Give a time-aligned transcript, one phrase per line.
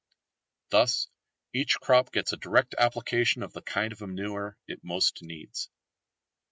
[0.69, 1.09] Thus
[1.53, 5.69] each crop gets a direct application of the kind of manure it most needs.